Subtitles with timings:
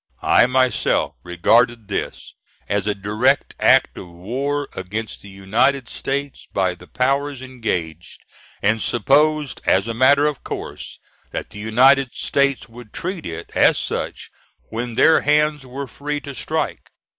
[0.23, 2.33] I, myself, regarded this
[2.67, 8.25] as a direct act of war against the United States by the powers engaged,
[8.63, 10.97] and supposed as a matter of course
[11.29, 14.31] that the United States would treat it as such
[14.71, 16.89] when their hands were free to strike.